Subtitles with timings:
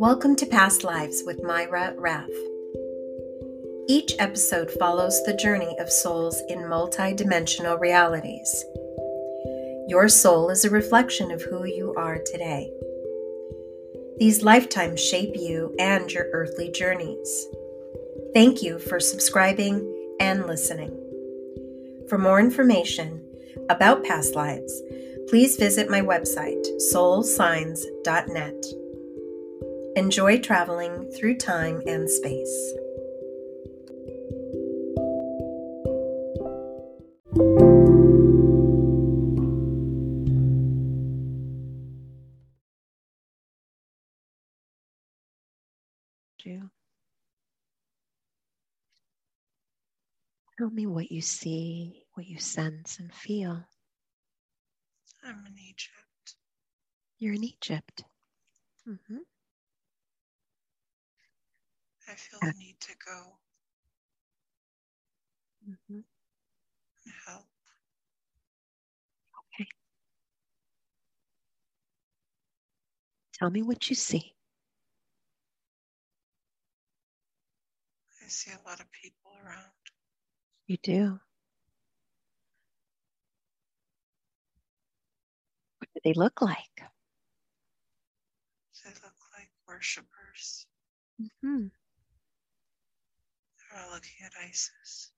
[0.00, 2.26] Welcome to Past Lives with Mayra Rath.
[3.86, 8.64] Each episode follows the journey of souls in multidimensional realities.
[9.88, 12.72] Your soul is a reflection of who you are today.
[14.16, 17.46] These lifetimes shape you and your earthly journeys.
[18.32, 20.96] Thank you for subscribing and listening.
[22.08, 23.22] For more information
[23.68, 24.80] about past lives,
[25.28, 28.79] please visit my website, soulsigns.net.
[29.96, 32.74] Enjoy traveling through time and space.
[50.60, 53.64] Tell me what you see, what you sense and feel.
[55.24, 56.36] I'm in Egypt.
[57.18, 58.04] You're in Egypt.
[58.86, 59.16] Mm-hmm.
[62.10, 63.38] I feel the need to go
[65.68, 66.00] Mm-hmm.
[67.04, 67.44] and help.
[69.54, 69.68] Okay.
[73.34, 74.34] Tell me what you see.
[78.24, 79.70] I see a lot of people around.
[80.66, 81.20] You do.
[85.78, 86.82] What do they look like?
[88.84, 90.66] They look like worshippers.
[91.20, 91.66] Mm-hmm.
[93.80, 95.10] They're looking at Isis.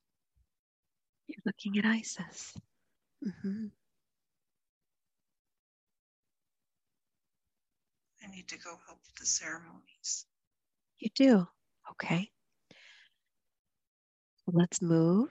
[1.26, 2.54] You're looking at Isis.
[3.26, 3.66] Mm-hmm.
[8.22, 10.26] I need to go help with the ceremonies.
[11.00, 11.48] You do.
[11.92, 12.30] Okay.
[14.46, 15.30] Let's move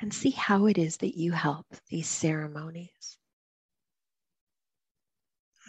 [0.00, 3.16] and see how it is that you help these ceremonies.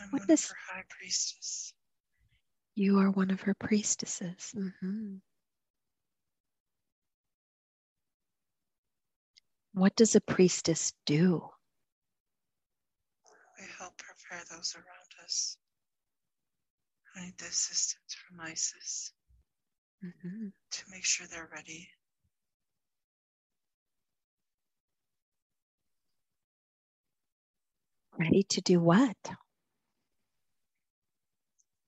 [0.01, 1.73] I'm What one does- of her high priestess.
[2.75, 4.53] You are one of her priestesses.
[4.55, 5.21] Mhm.
[9.73, 11.49] What does a priestess do?
[13.59, 15.57] We help prepare those around us.
[17.15, 19.13] I need the assistance from Isis
[20.03, 20.53] Mhm.
[20.71, 21.89] to make sure they're ready.
[28.17, 29.17] Ready to do what?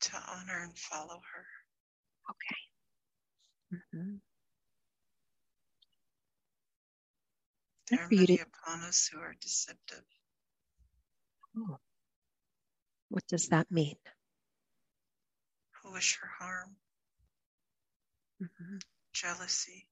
[0.02, 1.46] to honor and follow her.
[2.30, 3.82] Okay.
[3.94, 4.22] Mhm.
[7.88, 10.06] There are many upon us who are deceptive,
[11.58, 11.80] Oh.
[13.10, 13.98] What does that mean?
[15.82, 16.78] who wish her harm,
[18.40, 18.80] Mhm.
[19.14, 19.88] jealousy.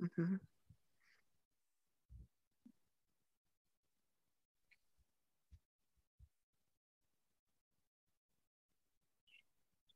[0.00, 0.38] Mhm.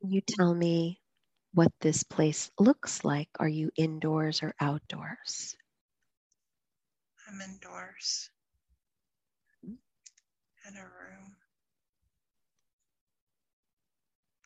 [0.00, 1.00] Can you tell me
[1.54, 3.28] what this place looks like?
[3.38, 5.56] Are you indoors or outdoors?
[7.32, 8.28] I'm indoors
[9.64, 11.34] in a room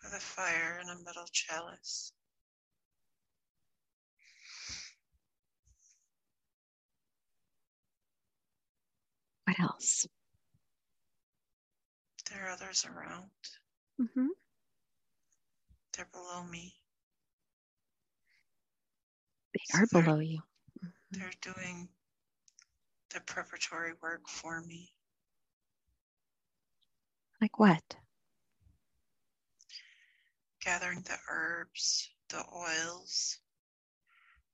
[0.04, 2.12] with a fire and a metal chalice.
[9.46, 10.06] What else?
[12.30, 13.30] There are others around.
[14.00, 14.26] Mm-hmm.
[15.96, 16.74] They're below me.
[19.54, 20.40] They are they're- below you.
[21.10, 21.88] They're doing
[23.12, 24.92] the preparatory work for me.
[27.40, 27.96] Like what?
[30.66, 33.38] gathering the herbs, the oils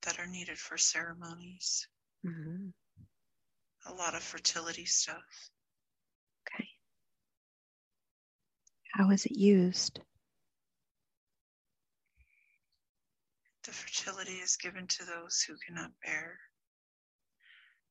[0.03, 1.89] that are needed for ceremonies,
[2.23, 2.69] hmm
[3.87, 5.51] a lot of fertility stuff.
[6.47, 6.69] Okay.
[8.93, 9.99] How is it used?
[13.65, 16.39] The fertility is given to those who cannot bear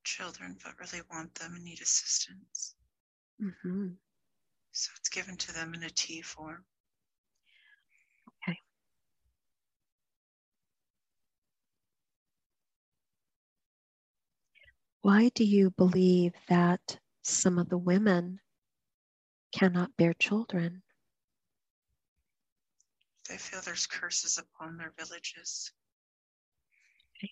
[0.03, 2.75] children but really want them and need assistance.
[3.39, 3.87] hmm
[4.71, 6.65] So it's given to them in a tea form.
[8.47, 8.57] Okay.
[15.01, 18.39] Why do you believe that some of the women
[19.51, 20.83] cannot bear children?
[23.29, 25.71] They feel there's curses upon their villages.
[27.17, 27.31] Okay.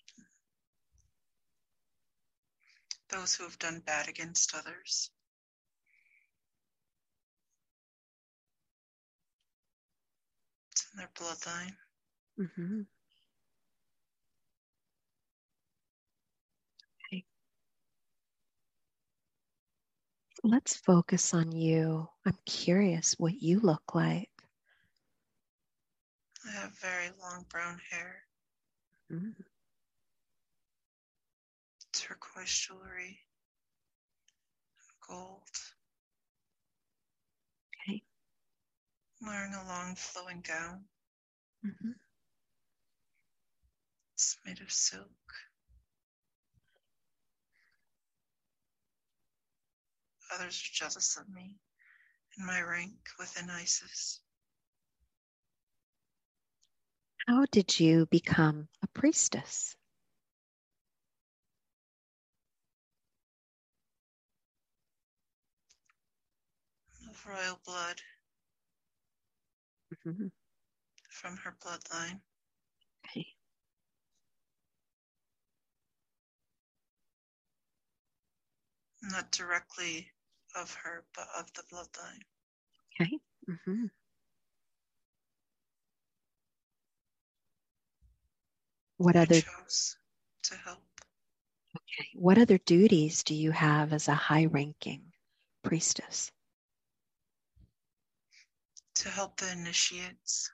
[3.10, 5.10] Those who have done bad against others.
[10.72, 11.76] It's in their bloodline.
[12.36, 12.82] hmm
[17.12, 17.24] Okay.
[20.44, 22.08] Let's focus on you.
[22.26, 24.30] I'm curious what you look like.
[26.46, 28.24] I have very long brown hair,
[29.10, 29.34] Mm.
[32.10, 33.20] Turquoise jewelry,
[35.08, 35.46] gold.
[37.88, 38.02] Okay.
[39.22, 40.86] I'm wearing a long flowing gown.
[41.64, 41.90] Mm-hmm.
[44.14, 45.06] It's made of silk.
[50.34, 51.60] Others are jealous of me
[52.36, 54.20] and my rank within Isis.
[57.28, 59.76] How did you become a priestess?
[67.20, 68.00] Of royal blood
[69.92, 70.32] Mhm.
[71.10, 72.22] from her bloodline.
[73.04, 73.36] Okay.
[79.02, 80.10] Not directly
[80.54, 82.24] of her, but of the bloodline.
[82.94, 83.18] Okay.
[83.46, 83.86] hmm
[88.96, 89.98] What I other chose
[90.44, 90.82] to help.
[91.76, 95.12] okay, what other duties do you have as a high-ranking
[95.62, 96.32] priestess?
[99.00, 100.50] To help the initiates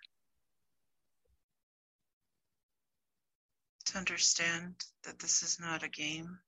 [3.87, 6.38] to understand that this is not a game,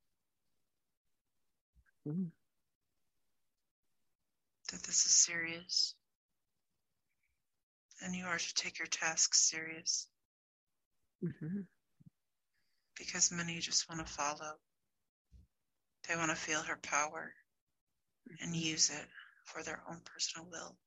[2.06, 2.30] Mm.
[4.70, 5.96] that this is serious.
[8.00, 10.06] And you are to take your tasks serious
[11.20, 11.66] Mhm.
[12.94, 14.60] because many just want to follow.
[16.06, 17.34] They want to feel her power
[18.40, 19.08] and use it
[19.46, 20.78] for their own personal will.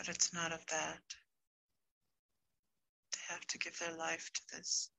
[0.00, 1.02] But it's not of that.
[3.12, 4.90] They have to give their life to this.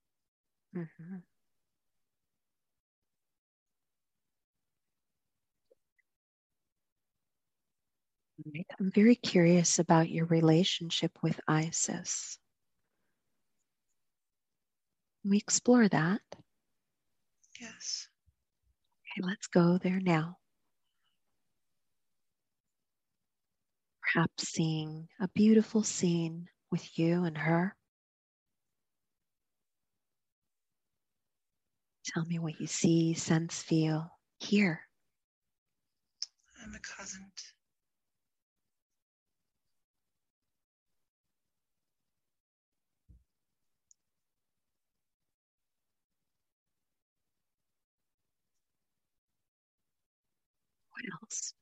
[0.75, 1.23] Mhm.
[8.45, 8.67] Right.
[8.79, 12.37] I'm very curious about your relationship with Isis.
[15.23, 16.21] Can we explore that?
[17.59, 18.09] Yes.
[19.17, 20.40] Okay, let's go there now.
[24.13, 27.77] Perhaps seeing a beautiful scene with you and her.
[32.05, 34.81] Tell me what you see, sense, feel, hear.
[36.61, 37.31] I'm a cousin.
[50.91, 51.53] What else?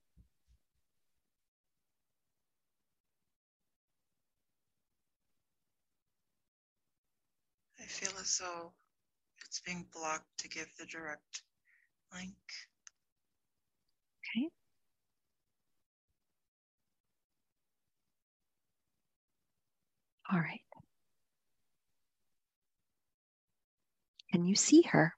[7.89, 8.71] Feel as though
[9.45, 11.41] it's being blocked to give the direct
[12.13, 12.35] link.
[14.19, 14.49] Okay.
[20.31, 20.61] All right.
[24.31, 25.13] Can you see her?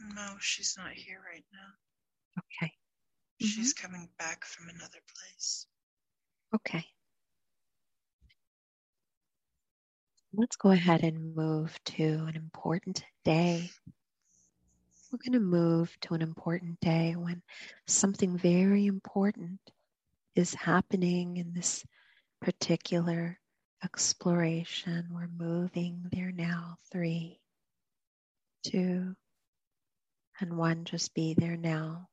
[0.00, 2.42] No, she's not here right now.
[2.62, 2.72] Okay.
[3.40, 3.86] She's mm-hmm.
[3.86, 5.66] coming back from another place.
[6.54, 6.84] Okay.
[10.34, 13.70] Let's go ahead and move to an important day.
[15.10, 17.42] We're going to move to an important day when
[17.86, 19.58] something very important
[20.34, 21.82] is happening in this
[22.42, 23.38] particular
[23.82, 25.08] exploration.
[25.10, 26.76] We're moving there now.
[26.92, 27.40] Three,
[28.66, 29.16] two,
[30.40, 30.84] and one.
[30.84, 32.06] Just be there now.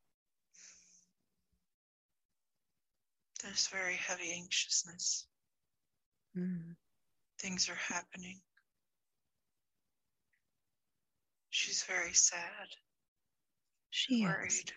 [3.43, 5.27] There's very heavy anxiousness.
[6.37, 6.75] Mm.
[7.39, 8.41] Things are happening.
[11.49, 12.67] She's very sad,
[13.89, 14.21] She is.
[14.23, 14.73] worried.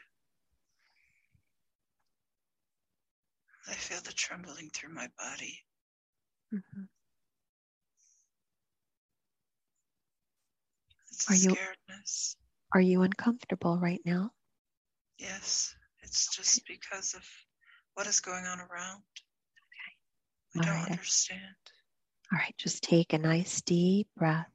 [3.68, 5.64] I feel the trembling through my body.
[6.52, 6.88] Mhm.
[11.10, 12.36] It's Are you- scaredness.
[12.72, 14.34] Are you uncomfortable right now?
[15.18, 17.26] Yes, it's just because of
[17.94, 19.04] what is going on around.
[20.54, 20.90] I All don't right.
[20.92, 21.56] understand.
[22.30, 24.50] All right, just take a nice deep breath.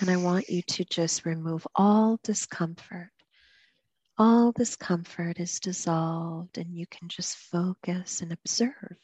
[0.00, 3.10] And I want you to just remove all discomfort.
[4.18, 8.98] All discomfort is dissolved, and you can just focus and observe,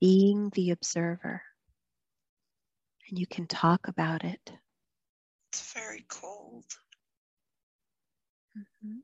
[0.00, 1.42] being the observer.
[3.08, 4.52] And you can talk about it.
[5.52, 6.66] It's very cold.
[8.56, 9.02] Mhm.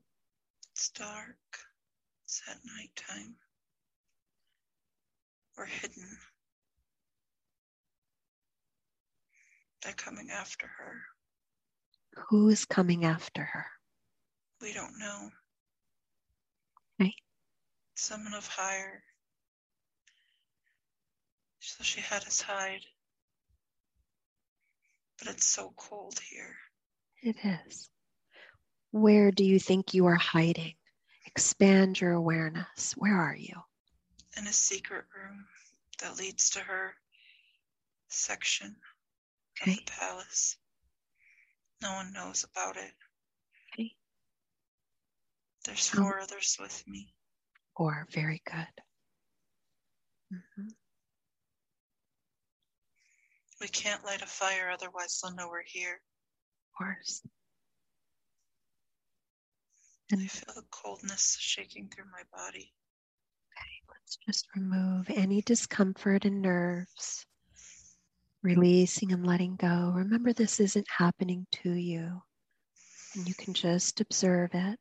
[0.71, 1.37] It's dark.
[2.25, 3.35] It's at nighttime.
[5.57, 6.19] We're hidden.
[9.83, 11.01] They're coming after her.
[12.29, 13.65] Who is coming after her?
[14.61, 15.29] We don't know.
[17.01, 17.13] Okay.
[17.95, 19.03] Someone of higher.
[21.59, 22.85] So she had us hide.
[25.19, 26.55] But it's so cold here.
[27.21, 27.89] It is.
[28.91, 30.75] Where do you think you are hiding?
[31.25, 32.93] Expand your awareness.
[32.95, 33.55] Where are you?
[34.37, 35.45] In a secret room
[36.01, 36.93] that leads to her
[38.07, 38.75] section
[39.61, 39.75] Okay.
[39.75, 40.57] the palace.
[41.81, 42.93] No one knows about it.
[43.73, 43.95] Okay.
[45.65, 47.13] There's How- four others with me.
[47.75, 48.67] Or very good.
[50.31, 50.75] Mhm.
[53.61, 56.01] We can't light a fire, otherwise they'll know we're here.
[56.71, 57.21] Of course.
[60.11, 62.73] And I feel the coldness shaking through my body.
[63.51, 67.25] Okay, let's just remove any discomfort and nerves,
[68.43, 69.91] releasing and letting go.
[69.95, 72.21] Remember, this isn't happening to you,
[73.15, 74.79] and you can just observe it.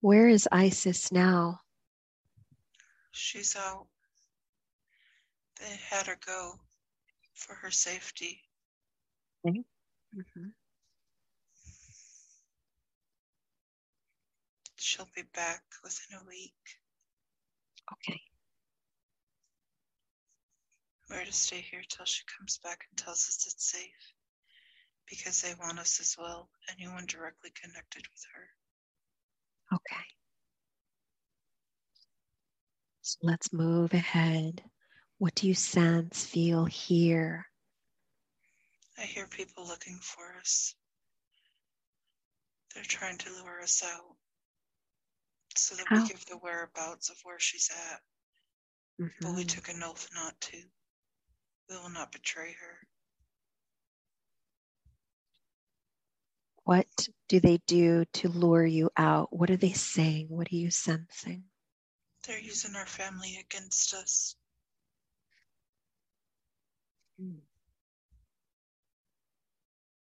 [0.00, 1.60] Where is Isis now?
[3.10, 3.86] She's out.
[5.60, 6.54] They had her go
[7.34, 8.40] for her safety.
[9.46, 10.48] Mm-hmm.
[14.76, 16.52] She'll be back within a week.
[17.92, 18.20] Okay.
[21.10, 24.14] We're to stay here till she comes back and tells us it's safe.
[25.08, 29.76] Because they want us as well, anyone directly connected with her.
[29.76, 30.04] Okay.
[33.02, 34.62] So let's move ahead.
[35.18, 37.46] What do you sense, feel, hear?
[38.96, 40.74] I hear people looking for us.
[42.74, 44.16] They're trying to lure us out
[45.56, 46.02] so that How?
[46.02, 48.00] we give the whereabouts of where she's at.
[49.20, 49.48] But we Mhm.
[49.48, 50.62] took an oath not to.
[51.68, 52.86] We will not betray her.
[56.64, 59.36] What do they do to lure you out?
[59.36, 60.26] What are they saying?
[60.28, 61.44] What are you sensing?
[62.26, 64.36] They're using our family against us.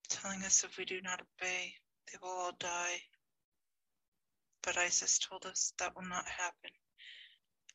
[0.10, 1.74] Telling us if we do not obey,
[2.12, 3.02] they will all die.
[4.64, 6.72] But Isis told us that will not happen.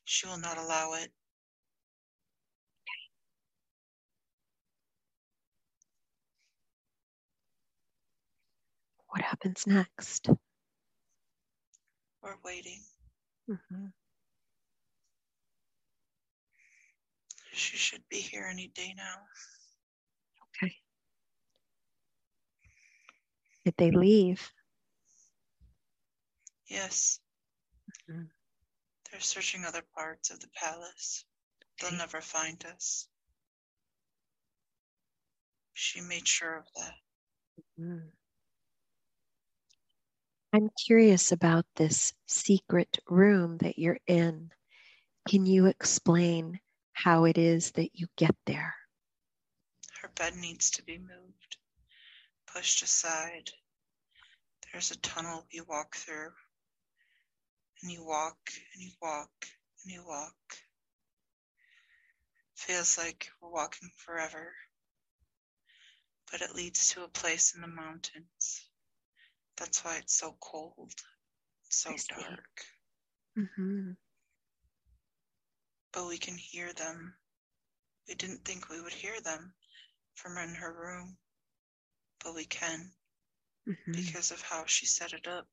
[0.04, 1.10] She will not allow it.
[9.14, 10.28] What happens next?
[12.20, 12.82] We're waiting.
[13.48, 13.92] Mhm.
[17.52, 19.28] She should be here any day now.
[20.48, 20.74] Okay.
[23.64, 24.52] Did they leave?
[26.66, 27.20] Yes.
[28.08, 28.32] Mhm.
[29.12, 31.24] They're searching other parts of the palace.
[31.78, 33.08] They'll never find us.
[35.72, 36.98] She made sure of that.
[37.78, 38.10] Mm.
[40.54, 44.52] I'm curious about this secret room that you're in.
[45.28, 46.60] Can you explain
[46.92, 48.72] how it is that you get there?
[50.00, 51.56] Her bed needs to be moved,
[52.46, 53.50] pushed aside.
[54.70, 56.30] There's a tunnel you walk through,
[57.82, 58.38] and you walk
[58.74, 59.32] and you walk
[59.82, 60.36] and you walk.
[62.54, 64.54] Feels like we're walking forever,
[66.30, 68.68] but it leads to a place in the mountains.
[69.56, 70.92] That's why it's so cold,
[71.70, 72.64] so dark.
[73.36, 73.92] hmm
[75.92, 77.14] But we can hear them.
[78.08, 79.54] We didn't think we would hear them
[80.14, 81.16] from in her room,
[82.22, 82.92] but we can.
[83.66, 85.46] hmm because of how she set it up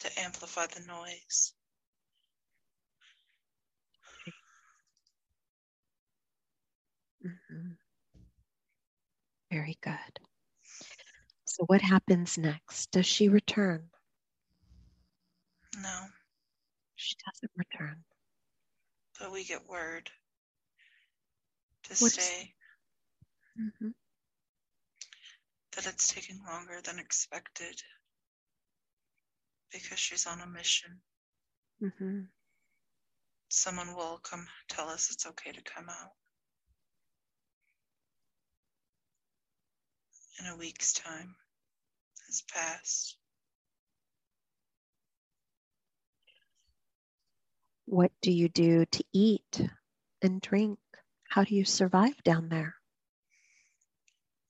[0.00, 1.54] to amplify the noise.
[7.22, 7.72] hmm
[9.50, 10.27] Very good.
[11.48, 12.90] So, what happens next?
[12.90, 13.88] Does she return?
[15.80, 16.06] No,
[16.96, 18.04] She doesn't return.
[19.18, 20.10] but we get word
[21.84, 22.54] to What's- stay
[23.56, 23.90] hmm
[25.72, 27.82] that it's taking longer than expected
[29.72, 31.00] because she's on a mission.
[31.80, 32.22] hmm
[33.48, 36.12] Someone will come tell us it's okay to come out.
[40.40, 41.34] In a week's time
[42.26, 43.16] has passed.
[47.86, 49.60] What do you do to eat
[50.22, 50.78] and drink?
[51.28, 52.76] How do you survive down there?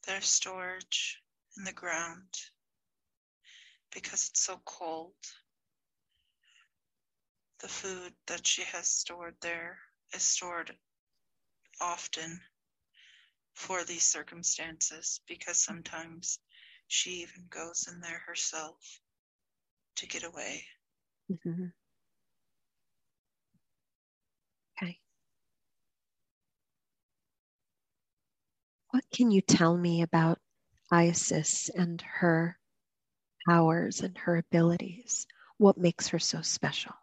[0.07, 1.23] There's storage
[1.57, 2.28] in the ground
[3.95, 5.14] because it's so cold.
[7.61, 9.78] The food that she has stored there
[10.12, 10.76] is stored
[11.80, 12.40] often
[13.59, 16.38] for these circumstances because sometimes
[16.87, 19.03] she even goes in there herself
[19.97, 20.65] to get away.
[21.29, 21.67] hmm
[24.81, 25.00] Okay.
[28.91, 30.41] What can you tell me about
[30.91, 32.59] Isis and her
[33.49, 35.27] powers and her abilities?
[35.57, 36.95] What makes her so special?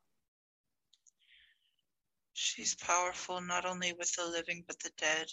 [2.33, 5.31] She's powerful not only with the living but the dead.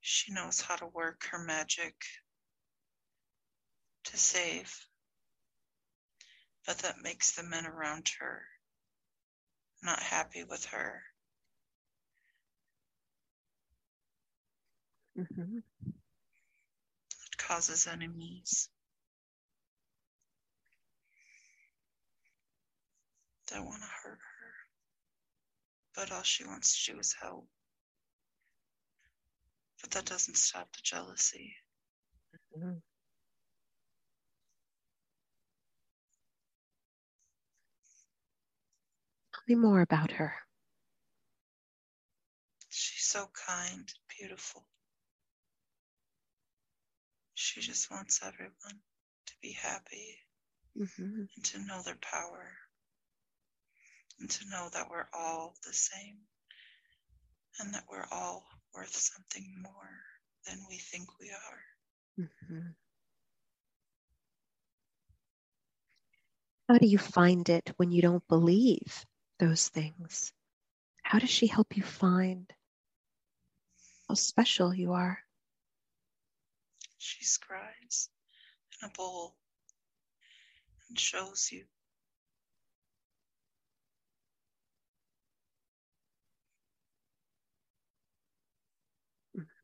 [0.00, 1.94] She knows how to work her magic
[4.04, 4.74] to save,
[6.66, 8.42] but that makes the men around her
[9.82, 11.02] not happy with her.
[15.18, 15.58] Mm-hmm.
[15.88, 18.68] It causes enemies.
[23.50, 24.52] That want to hurt her,
[25.96, 27.48] but all she wants to do is help.
[29.82, 31.54] But that doesn't stop the jealousy.
[32.56, 32.70] Mm-hmm.
[39.34, 40.34] Tell me more about her.
[42.68, 44.64] She's so kind, beautiful.
[47.34, 48.80] She just wants everyone
[49.26, 50.18] to be happy
[50.78, 51.22] Mm-hmm.
[51.34, 52.52] and to know their power
[54.20, 56.18] and to know that we're all the same
[57.58, 60.00] and that we're all worth something more
[60.46, 62.26] than we think we are.
[62.26, 62.68] Mm-hmm.
[66.68, 69.04] How do you find it when you don't believe
[69.38, 70.32] those things?
[71.02, 72.52] How does she help you find
[74.08, 75.18] how special you are?
[76.98, 78.10] She scribes
[78.80, 79.34] in a bowl
[80.88, 81.64] and shows you.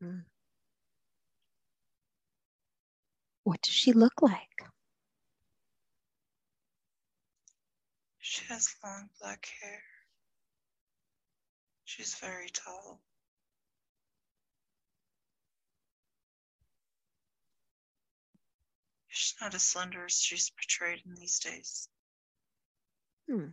[0.01, 0.25] Mhm.
[3.43, 4.61] What does she look like?
[8.19, 9.81] She has long black hair.
[11.85, 13.01] She's very tall.
[19.07, 21.89] She's not as slender as she's portrayed in these days.
[23.29, 23.47] Hmm.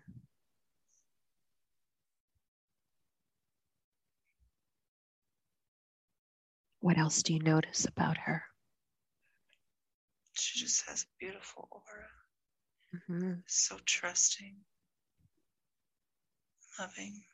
[6.84, 8.44] What else do you notice about her?
[10.34, 12.10] She just has a beautiful aura,
[12.92, 13.42] Mhm.
[13.46, 14.62] so trusting,
[16.78, 17.24] loving,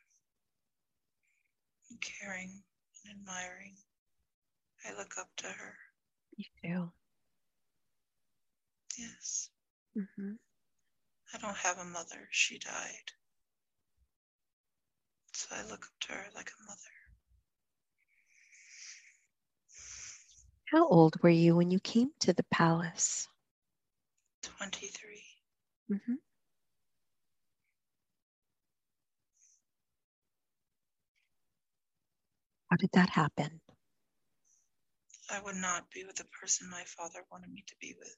[1.90, 2.62] and caring
[3.02, 3.76] and admiring.
[4.84, 5.76] I look up to her.
[6.36, 6.92] You do.
[8.96, 9.50] Yes.
[9.96, 10.38] Mhm.
[11.34, 12.28] I don't have a mother.
[12.30, 13.12] She died.
[15.32, 16.99] So I look up to her like a mother.
[20.70, 23.26] How old were you when you came to the palace?
[24.42, 25.24] 23.
[25.88, 26.14] hmm
[32.70, 33.60] How did that happen?
[35.28, 38.16] I would not be with the person my father wanted me to be with.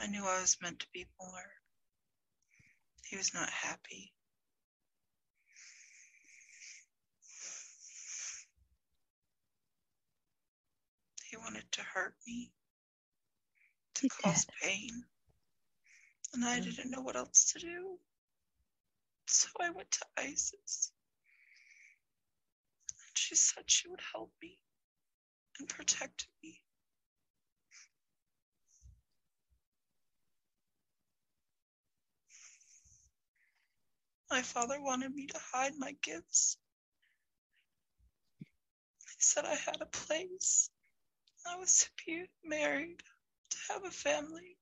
[0.00, 1.50] I knew I was meant to be more.
[3.04, 4.12] He was not happy.
[11.30, 12.52] He wanted to hurt me,
[13.96, 14.54] to He cause did.
[14.62, 15.04] pain,
[16.34, 16.64] and I Mm.
[16.64, 17.98] didn't know what else to do.
[19.28, 20.92] So I went to Isis.
[22.90, 24.58] And she said she would help me
[25.58, 26.62] and protect me.
[34.30, 36.58] My father wanted me to hide my gifts.
[39.08, 40.70] He said I had a place.
[41.46, 43.02] I was to be married,
[43.50, 44.56] to have a family.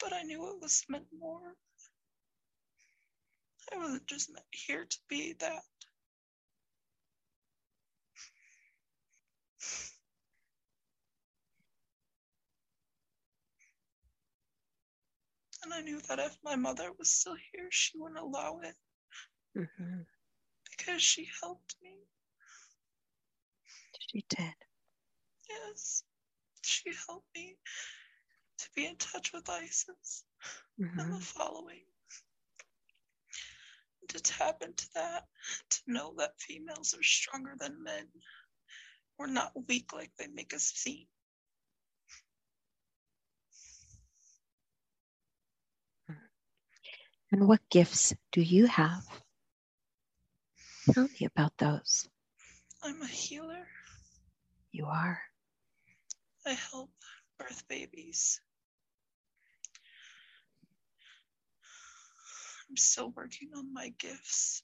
[0.00, 1.54] But I knew it was meant more.
[3.72, 5.62] I wasn't just meant here to be that.
[15.64, 18.76] And I knew that if my mother was still here, she wouldn't allow it
[19.56, 20.02] hmm
[20.70, 21.90] because she helped me.
[24.10, 24.54] She did.
[25.52, 26.02] Yes,
[26.62, 27.56] she helped me
[28.58, 30.24] to be in touch with Isis
[30.78, 31.84] hmm and the following.
[34.08, 35.26] To tap into that,
[35.70, 38.06] to know that females are stronger than men.
[39.18, 41.06] We're not weak like they make us seem.
[47.30, 49.04] And what gifts do you have?
[50.92, 52.08] Tell me about those.
[52.82, 53.66] I'm a healer.
[54.72, 55.20] You are.
[56.46, 56.90] I help
[57.38, 58.40] birth babies.
[62.68, 64.62] I'm still working on my gifts.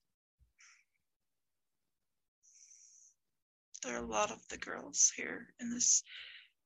[3.84, 6.02] There are a lot of the girls here in this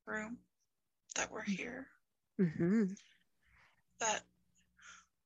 [0.07, 0.39] room
[1.17, 1.87] that were here
[2.39, 2.85] hmm
[4.01, 4.23] that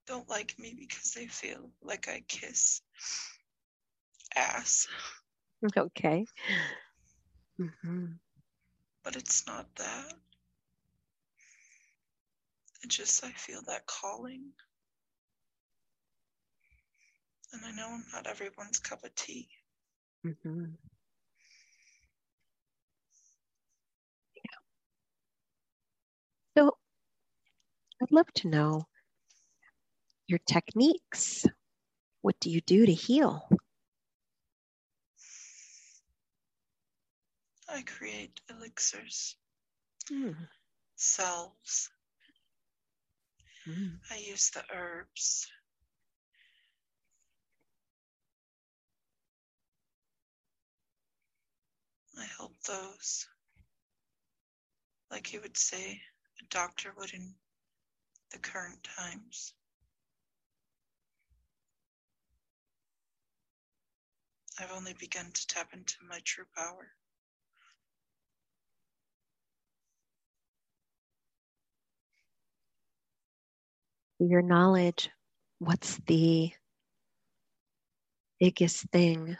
[0.07, 2.83] don't like me because they feel like I kiss
[4.35, 4.87] ass,
[5.79, 6.27] Okay.
[7.59, 8.07] hmm
[9.07, 10.15] but it's not that.
[12.83, 14.47] It's just I feel that calling.
[17.53, 19.49] And I know I'm not everyone's cup of tea.
[20.25, 20.65] hmm
[26.59, 26.73] So
[28.03, 28.89] I'd love to know
[30.27, 31.47] your techniques.
[32.23, 33.49] What do you do to heal?
[37.77, 39.37] I create elixirs,
[40.11, 40.49] Mm.
[40.95, 41.91] salves.
[43.67, 44.01] Mm.
[44.11, 45.47] I use the herbs.
[52.19, 53.29] I help those,
[55.11, 56.01] like you would say,
[56.41, 57.35] a doctor would in
[58.31, 59.53] the current times.
[64.59, 66.97] I've only begun to tap into my true power.
[74.19, 75.11] Your knowledge,
[75.59, 76.53] what's the
[78.41, 79.37] biggest thing,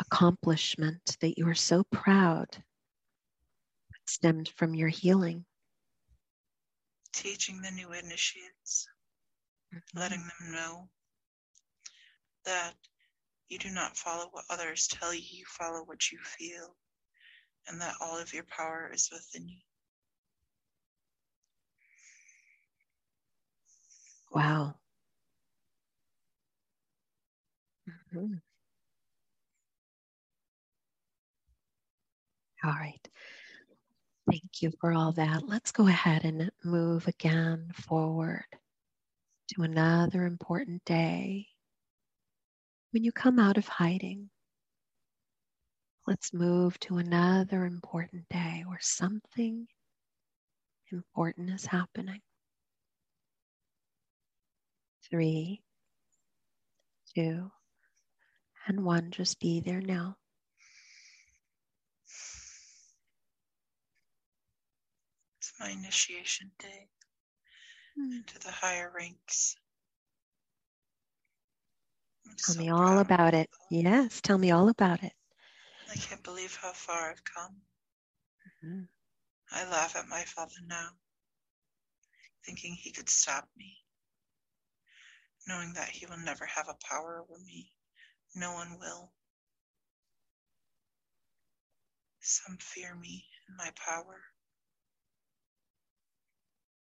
[0.00, 5.44] accomplishment that you are so proud that stemmed from your healing?
[7.16, 8.88] teaching the new initiates,
[9.74, 9.98] mm-hmm.
[9.98, 10.88] letting them know
[12.44, 12.74] that
[13.48, 16.76] you do not follow what others tell you, you follow what you feel,
[17.66, 19.60] and that all of your power is within you.
[24.36, 24.76] Wow.
[28.12, 28.40] Mhm.
[32.64, 33.08] All right.
[34.30, 35.48] Thank you for all that.
[35.48, 38.44] Let's go ahead and move again forward
[39.48, 41.48] to another important day.
[42.90, 44.30] When you come out of hiding,
[46.06, 49.68] let's move to another important day where something
[50.90, 52.20] important is happening.
[55.10, 55.62] Three,
[57.14, 57.50] two,
[58.66, 59.10] and one.
[59.10, 60.18] Just be there now.
[65.38, 66.88] It's my initiation day
[67.96, 68.18] Hmm.
[68.18, 69.56] into the higher ranks.
[72.26, 73.50] I'm Tell so me all about it.
[73.70, 75.12] Yes, tell me all about it.
[75.90, 77.62] I can't believe how far I've come.
[78.62, 78.88] Mhm.
[79.50, 80.98] I laugh at my father now,
[82.44, 83.85] thinking he could stop me,
[85.46, 87.70] knowing that he will never have a power over me.
[88.34, 89.12] No one will.
[92.20, 94.20] Some fear me and my power.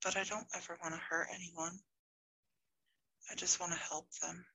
[0.04, 1.80] But I don't ever want to hurt anyone.
[3.32, 4.46] I just want to help them.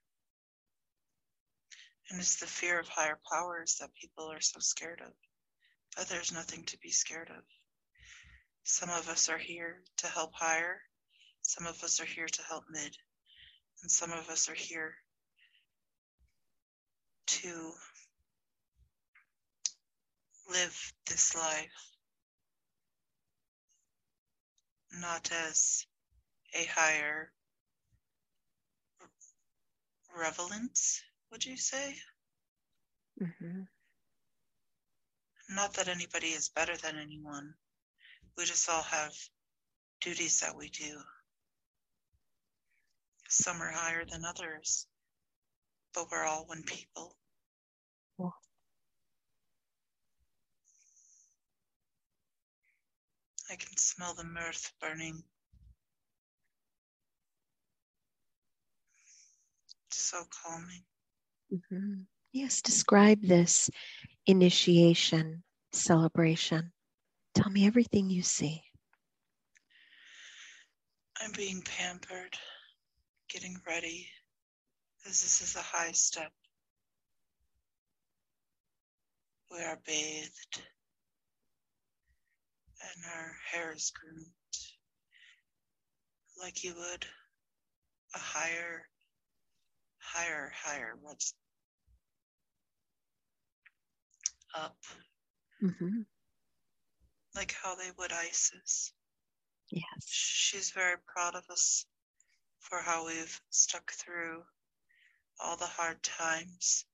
[2.10, 5.12] And it's the fear of higher powers that people are so scared of.
[5.96, 7.44] But there's nothing to be scared of.
[8.62, 10.80] Some of us are here to help higher,
[11.42, 12.94] some of us are here to help mid,
[13.82, 14.94] and some of us are here
[17.26, 17.72] to
[20.50, 21.88] live this life
[25.00, 25.86] not as
[26.54, 27.30] a higher
[30.16, 32.00] relevance, would you say?
[33.20, 33.68] Mhm.
[35.50, 37.54] Not that anybody is better than anyone.
[38.36, 39.14] We just all have
[40.00, 41.02] duties that we do.
[43.28, 44.86] Some are higher than others,
[45.94, 47.14] but we're all one people.
[48.16, 48.34] Cool.
[53.50, 55.22] I can smell the myrrh burning.
[59.88, 60.84] It's so calming.
[61.52, 62.06] Mhm.
[62.32, 63.70] Yes, describe this
[64.26, 66.72] initiation celebration.
[67.34, 68.62] Tell me everything you see.
[71.20, 72.38] I'm being pampered,
[73.28, 74.08] getting ready,
[75.06, 76.32] as this is a high step.
[79.50, 80.62] We are bathed,
[82.80, 84.26] and our hair is groomed
[86.40, 87.06] like you would
[88.14, 88.88] a higher,
[89.98, 91.34] higher, higher, what's
[94.54, 94.78] up,
[95.62, 96.06] Mhm.
[97.34, 98.92] like how they would Isis.
[99.70, 100.06] Yes.
[100.06, 101.84] She's very proud of us
[102.68, 104.42] for how we've stuck through
[105.40, 106.84] all the hard times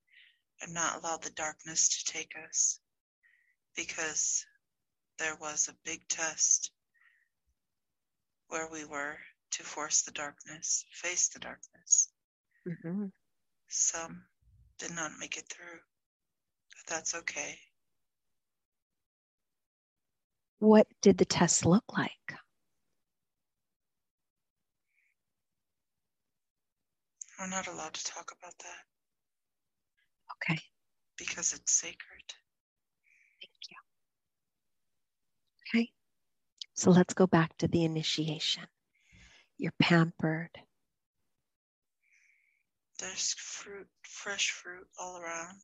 [0.63, 2.79] and not allowed the darkness to take us
[3.77, 4.45] because
[5.19, 6.71] there was a big test
[8.49, 9.17] where we were
[9.51, 12.09] to force the darkness, face the darkness.
[12.69, 13.07] Mm-hmm.
[13.69, 14.23] Some
[14.79, 15.81] did not make it through,
[16.71, 17.59] but that's okay.
[20.61, 22.11] What did the test look like?
[27.39, 28.85] We're not allowed to talk about that
[30.37, 30.61] Okay,
[31.17, 32.35] because it's sacred.
[33.41, 33.77] thank you.
[35.81, 35.93] Okay,
[36.75, 38.65] so let's go back to the initiation.
[39.59, 40.51] You're pampered.
[42.99, 45.63] There's fruit, fresh fruit all around,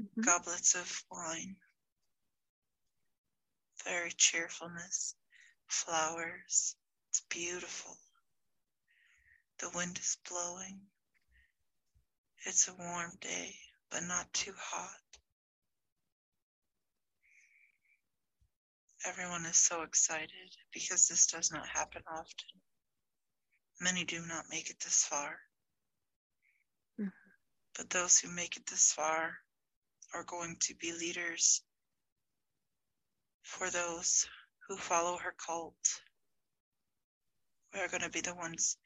[0.00, 0.24] Mhm.
[0.24, 1.56] goblets of wine,
[3.84, 5.14] very cheerfulness,
[5.66, 6.76] flowers.
[7.10, 7.96] It's beautiful.
[9.58, 10.80] The wind is blowing.
[12.46, 13.56] It's a warm day,
[13.90, 15.00] but not too hot.
[19.04, 22.60] Everyone is so excited because this does not happen often.
[23.80, 25.40] Many do not make it this far.
[26.98, 27.12] Mhm.
[27.74, 29.44] But those who make it this far
[30.12, 31.62] are going to be leaders
[33.42, 34.28] for those
[34.66, 36.02] who follow her cult.
[37.72, 38.76] We are going to be the ones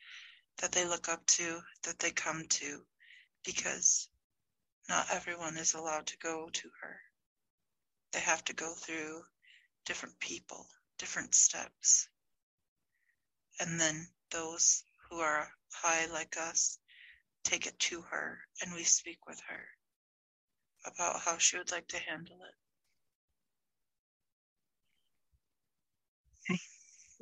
[0.58, 2.84] that they look up to, that they come to,
[3.44, 4.08] because
[4.88, 7.00] not everyone is allowed to go to her.
[8.12, 9.22] They have to go through
[9.86, 10.66] different people,
[10.98, 12.08] different steps.
[13.60, 16.78] And then those who are high like us
[17.44, 19.64] take it to her and we speak with her
[20.86, 22.54] about how she would like to handle it.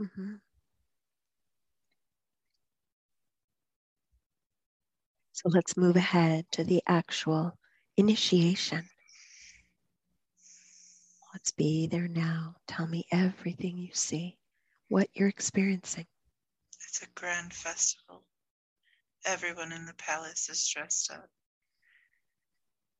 [0.02, 0.40] Mhm.
[5.40, 7.56] So let's move ahead to the actual
[7.96, 8.84] initiation.
[11.32, 12.56] Let's be there now.
[12.68, 14.36] Tell me everything you see,
[14.88, 16.04] what you're experiencing.
[16.86, 18.22] It's a grand festival.
[19.24, 21.30] Everyone in the palace is dressed up.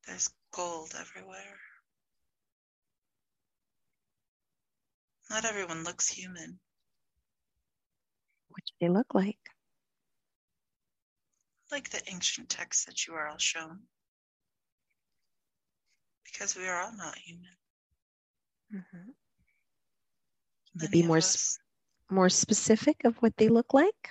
[0.07, 1.59] There's gold everywhere.
[5.29, 6.59] Not everyone looks human.
[8.48, 9.49] What do they look like?
[11.70, 13.80] Like the ancient texts that you are all shown.
[16.24, 17.56] Because we are all not human.
[18.72, 19.14] Mhm.
[20.78, 21.59] Can Many be more us,
[22.11, 24.11] more specific of what they look like?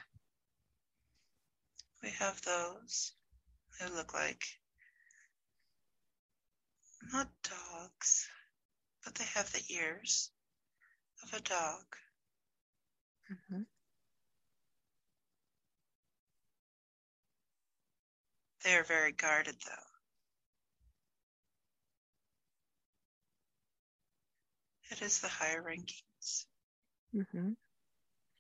[2.01, 3.13] we have those
[3.79, 4.43] who look like
[7.11, 8.29] not dogs,
[9.03, 10.31] but they have the ears
[11.23, 11.83] of a dog.
[13.29, 13.65] Mhm.
[18.63, 19.89] They are very guarded though.
[24.91, 26.45] It is the higher rankings.
[27.13, 27.55] Mhm.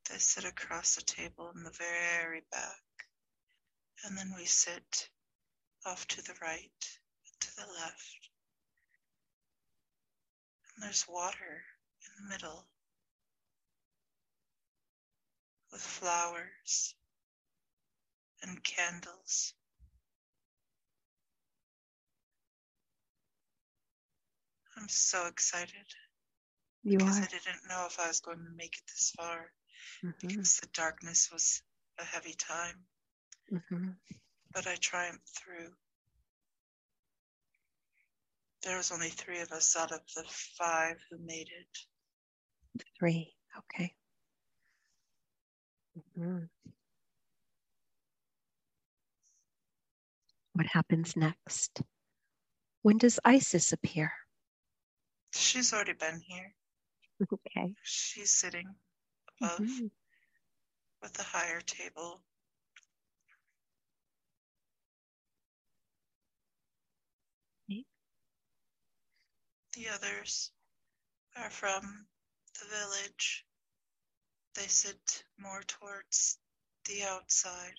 [0.09, 2.83] They sit across the table in the very back.
[4.03, 5.09] And then we sit
[5.85, 8.29] off to the right and to the left.
[10.73, 11.65] And there's water
[12.05, 12.67] in the middle
[15.71, 16.95] with flowers
[18.41, 19.53] and candles.
[24.79, 25.85] I'm so excited
[26.83, 27.23] You because are.
[27.23, 29.51] I didn't know if I was going to make it this far
[30.03, 30.15] Mhm.
[30.21, 31.61] because the darkness was
[31.99, 32.87] a heavy time.
[33.51, 33.97] Mhm.
[34.51, 35.75] but I triumphed through.
[38.61, 40.23] There was only three of us out of the
[40.57, 42.83] five who made it.
[42.97, 43.35] Three.
[43.57, 43.95] Okay.
[45.97, 46.49] Mhm.
[50.53, 51.81] What happens next?
[52.81, 54.13] When does Isis appear?
[55.33, 56.53] She's already been here.
[57.31, 57.75] Okay.
[57.83, 58.75] She's sitting
[59.41, 59.91] above Mhm.
[61.01, 62.23] with the higher table.
[67.69, 67.85] Okay.
[69.73, 70.51] The others
[71.35, 72.07] are from
[72.59, 73.45] the village.
[74.55, 76.39] They sit more towards
[76.85, 77.77] the outside,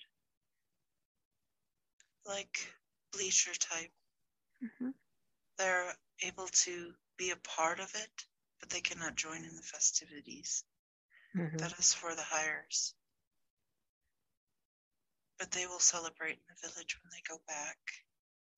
[2.25, 2.73] like
[3.11, 3.93] bleacher type.
[4.63, 4.93] Mhm.
[5.57, 8.25] They're able to be a part of it,
[8.59, 10.65] but they cannot join in the festivities.
[11.35, 11.59] Mhm.
[11.59, 12.95] That is for the hires.
[15.37, 17.77] But they will celebrate in the village when they go back,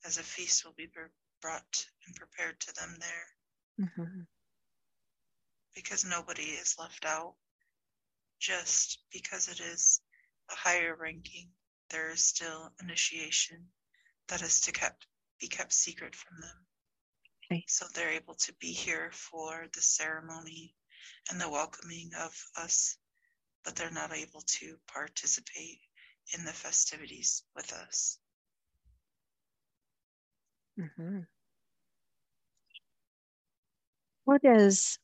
[0.06, 3.36] as a feast will be br- brought and prepared to them there,
[3.82, 4.28] Mhm.
[5.74, 7.36] because nobody is left out.
[8.40, 10.02] Just because it is
[10.50, 11.54] a higher ranking,
[11.90, 13.74] there is still initiation
[14.28, 15.06] that is to kept,
[15.40, 16.66] be kept secret from them.
[17.52, 17.64] Okay.
[17.68, 20.76] So they're able to be here for the ceremony
[21.30, 22.98] and the welcoming of us,
[23.64, 25.80] but they're not able to participate
[26.38, 28.18] in the festivities with us.
[30.80, 31.20] Mm-hmm.
[34.28, 34.98] How does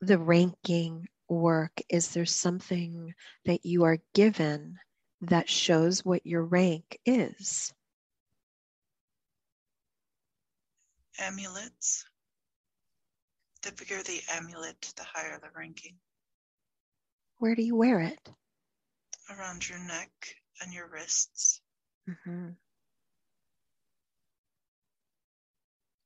[0.00, 1.80] the ranking work?
[1.88, 3.14] Is there something
[3.46, 4.78] that you are given
[5.22, 7.72] that shows what your rank is?
[11.18, 12.04] Amulets.
[13.62, 15.96] The bigger the amulet, the higher the ranking.
[17.38, 18.28] Where do you wear it?
[19.30, 20.10] Around your neck
[20.60, 21.60] and your wrists.
[22.08, 22.50] Mm-hmm.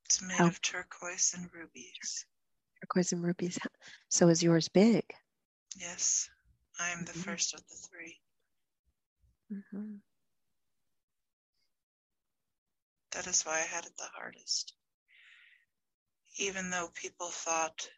[0.07, 2.27] It's made How- of turquoise and rubies.
[2.83, 3.59] Turquoise and rubies.
[4.09, 5.05] So is yours big?
[5.77, 6.29] Yes,
[6.79, 7.25] I am the Mhm.
[7.25, 8.21] first of the three.
[9.53, 9.97] Mm-hmm.
[13.13, 14.73] That is why I had it the hardest.
[16.41, 17.91] Even though people thought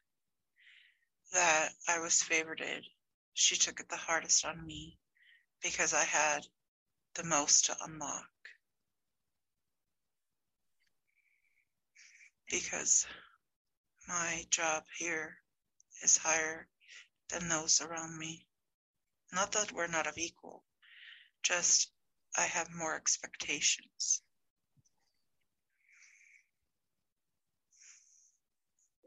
[1.33, 2.83] that I was favorited,
[3.35, 4.99] she took it the hardest on me
[5.63, 6.45] because I had
[7.15, 8.33] the most to unlock.
[12.51, 13.07] Because
[14.09, 15.39] my job here
[16.03, 16.67] is higher
[17.29, 18.49] than those around me.
[19.33, 20.65] Not that we're not of equal,
[21.45, 21.93] just
[22.37, 24.21] I have more expectations.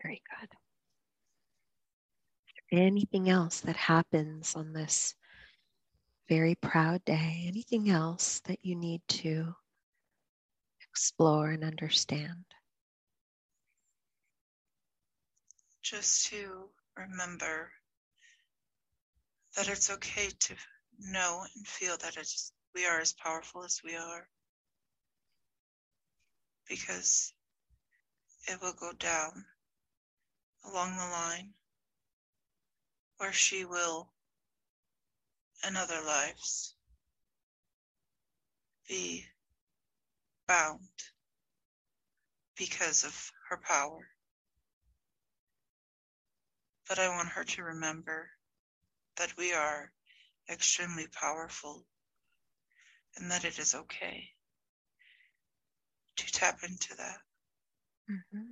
[0.05, 0.49] Very good.
[2.71, 5.15] Anything else that happens on this
[6.29, 7.45] very proud day?
[7.47, 9.55] Anything else that you need to
[10.91, 12.45] explore and understand?
[15.85, 17.71] just to remember
[19.55, 20.55] that it's okay to
[20.99, 24.27] know and feel that it's we are as powerful as we are
[26.67, 27.31] because
[28.47, 29.45] it will go down
[30.69, 31.54] along the line
[33.17, 34.10] where she will
[35.67, 36.75] in other lives
[38.88, 39.25] be
[40.47, 40.80] bound
[42.58, 44.08] because of her power
[46.88, 48.30] but I want her to remember
[49.17, 49.91] that we are
[50.49, 51.86] extremely powerful
[53.17, 54.30] and that it is okay
[56.17, 57.17] to tap into that
[58.10, 58.51] Mm-hmm.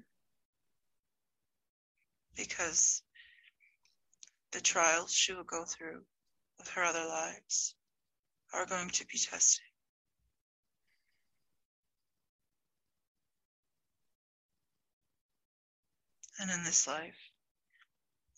[2.35, 3.01] Because
[4.51, 6.03] the trials she will go through
[6.57, 7.75] with her other lives
[8.53, 9.65] are going to be testing.
[16.39, 17.17] And in this life,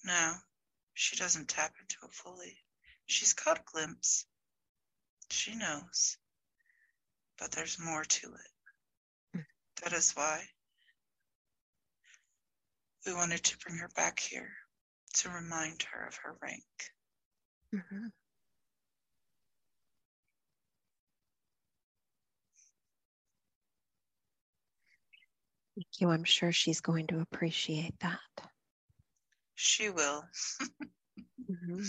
[0.03, 0.35] now
[0.93, 2.57] she doesn't tap into it fully.
[3.07, 4.25] She's caught a glimpse.
[5.29, 6.17] She knows.
[7.37, 9.37] But there's more to it.
[9.37, 9.45] Mm.
[9.83, 10.47] That is why
[13.05, 14.49] we wanted to bring her back here
[15.13, 16.63] to remind her of her rank.
[17.73, 18.07] Mm-hmm.
[25.75, 26.09] Thank you.
[26.09, 28.19] I'm sure she's going to appreciate that.
[29.55, 30.23] She will.
[31.49, 31.83] Mm-hmm.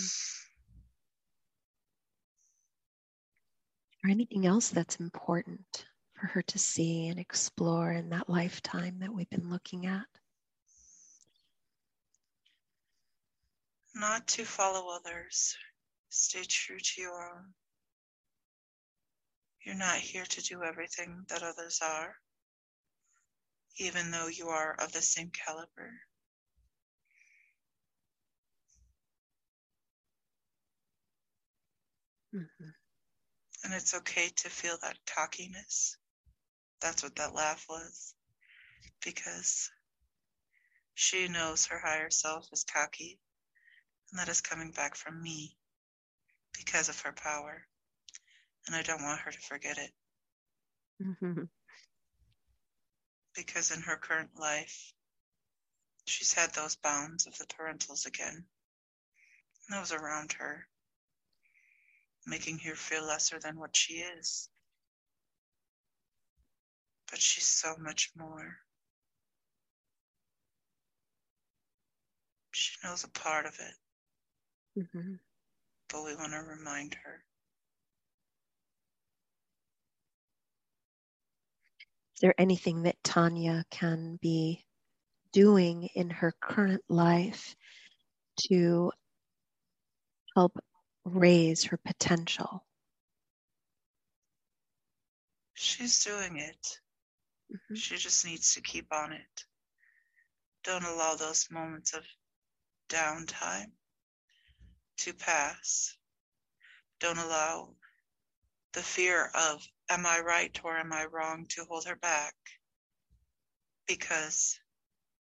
[4.04, 9.12] Or anything else that's important for her to see and explore in that lifetime that
[9.12, 10.04] we've been looking at?
[13.98, 15.56] Not to follow others.
[16.10, 17.54] Stay true to your own.
[19.64, 22.14] You're not here to do everything that others are,
[23.78, 25.94] even though you are of the same caliber.
[32.34, 32.68] Mm-hmm.
[33.64, 35.96] And it's okay to feel that cockiness.
[36.82, 38.14] That's what that laugh was.
[39.02, 39.70] Because
[40.94, 43.18] she knows her higher self is cocky,
[44.10, 45.56] and that is coming back from me
[46.56, 47.66] because of her power.
[48.66, 49.92] And I don't want her to forget it
[53.36, 54.92] because in her current life,
[56.06, 58.44] she's had those bounds of the parentals again.
[59.68, 60.66] And those around her,
[62.26, 64.48] making her feel lesser than what she is.
[67.10, 68.58] But she's so much more.
[72.52, 73.74] She knows a part of it,
[74.78, 75.14] Mm-hmm.
[75.88, 77.24] but we want to remind her.
[82.14, 84.64] Is there anything that Tanya can be
[85.32, 87.56] doing in her current life
[88.48, 88.92] to
[90.34, 90.58] help
[91.04, 92.66] raise her potential?
[95.54, 96.80] She's doing it.
[97.50, 97.74] Mm-hmm.
[97.76, 99.44] She just needs to keep on it.
[100.64, 102.04] Don't allow those moments of
[102.90, 103.72] downtime
[104.98, 105.96] to pass.
[107.00, 107.74] Don't allow
[108.72, 112.34] the fear of, am I right or am I wrong, to hold her back.
[113.86, 114.58] Because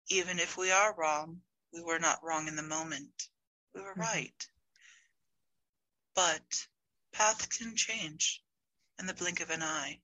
[0.09, 1.41] even if we are wrong,
[1.73, 3.29] we were not wrong in the moment.
[3.73, 3.99] We were Mhm.
[3.99, 4.49] right.
[6.13, 6.67] But
[7.11, 8.43] path can change
[8.99, 10.01] in the blink of an eye.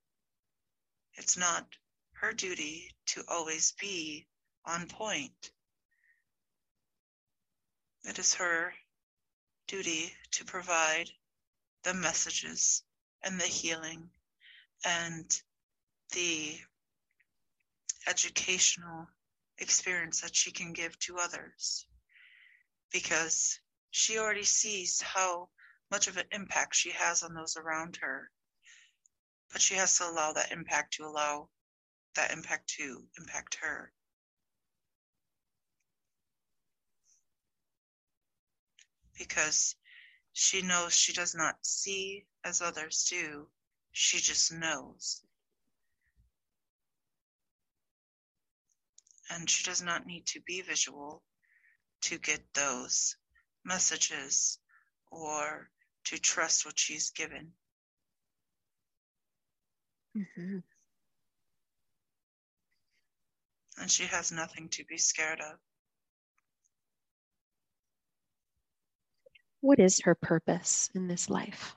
[1.14, 1.78] It's not
[2.14, 4.28] her duty to always be
[4.66, 5.52] on point.
[8.04, 8.74] It is her
[9.72, 11.10] duty to provide
[11.84, 12.84] the messages
[13.24, 14.10] and the healing
[14.84, 15.42] and
[16.12, 16.58] the
[18.06, 19.08] educational
[19.60, 21.86] experience that she can give to others.
[22.92, 23.62] Because
[23.92, 25.48] she already sees how
[25.90, 28.30] much of an impact she has on those around her.
[29.54, 31.48] But she has to allow that impact to allow
[32.16, 33.94] that impact to impact her
[39.22, 39.76] because
[40.34, 43.48] she knows she does not see as others do
[43.92, 45.22] she just knows
[49.32, 51.24] and she does not need to be visual
[52.02, 53.16] to get those
[53.64, 54.60] messages
[55.12, 55.70] or
[56.06, 57.52] to trust what she's given.
[60.18, 60.58] Mm-hmm.
[63.78, 65.58] And she has nothing to be scared of.
[69.62, 71.76] What is her purpose in this life?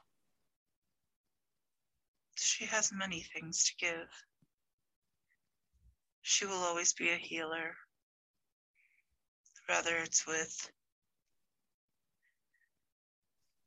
[2.37, 4.09] She has many things to give.
[6.23, 7.77] She will always be a healer,
[9.67, 10.71] whether it's with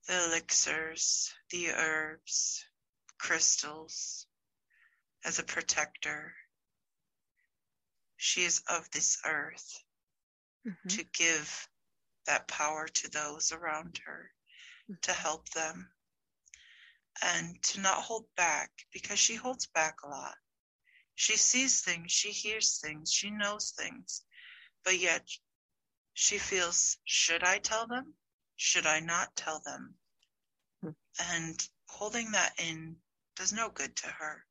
[0.08, 2.66] the elixirs, the herbs,
[3.20, 4.26] crystals,
[5.26, 6.34] as a protector.
[8.16, 9.84] She is of this earth
[10.66, 10.90] Mhm.
[10.90, 11.70] to give
[12.28, 14.32] that power to those around her,
[15.02, 15.90] to help them,
[17.24, 20.36] and to not hold back because she holds back a lot.
[21.16, 24.24] She sees things, she hears things, she knows things,
[24.84, 25.28] but yet
[26.14, 28.14] she feels should I tell them?
[28.56, 29.96] Should I not tell them?
[30.82, 30.90] Hmm.
[31.32, 32.98] And holding that in
[33.36, 34.47] does no good to her.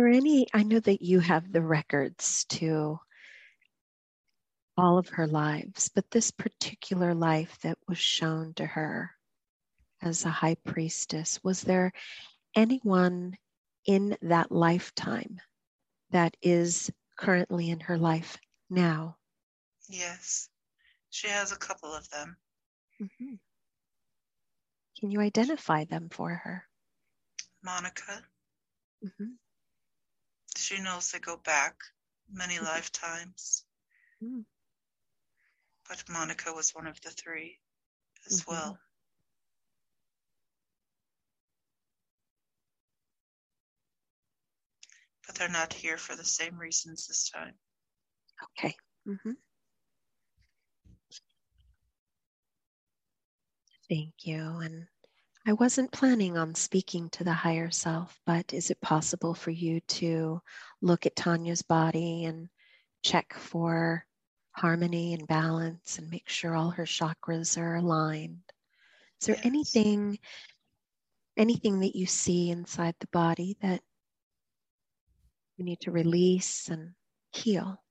[0.00, 2.98] There any i know that you have the records to
[4.78, 9.10] all of her lives but this particular life that was shown to her
[10.00, 11.92] as a high priestess was there
[12.56, 13.36] anyone
[13.84, 15.38] in that lifetime
[16.10, 18.38] that is currently in her life
[18.70, 19.14] now
[19.86, 20.48] Yes,
[21.10, 22.38] she has a couple of them.
[23.02, 23.38] Mhm.
[24.98, 26.66] can you identify them for her
[27.62, 28.24] Monica,
[29.04, 29.36] Mhm.
[30.60, 31.76] She knows they go back
[32.32, 32.64] many Mhm.
[32.64, 33.64] lifetimes,
[34.22, 34.44] Mm.
[35.88, 37.60] but Monica was one of the three
[38.26, 38.46] as Mhm.
[38.46, 38.78] well.
[45.26, 47.54] But they're not here for the same reasons this time.
[48.44, 48.74] okay
[49.06, 49.36] Mhm.
[53.88, 54.40] Thank you.
[54.60, 54.86] And
[55.46, 59.80] I wasn't planning on speaking to the higher self, but is it possible for you
[59.80, 60.40] to
[60.82, 62.48] look at Tanya's body and
[63.02, 64.06] check for
[64.52, 68.42] harmony and balance and make sure all her chakras are aligned?
[69.20, 69.46] Is there Yes.
[69.46, 70.18] anything
[71.36, 73.82] anything that you see inside the body that
[75.56, 76.94] you need to release and
[77.32, 77.82] heal?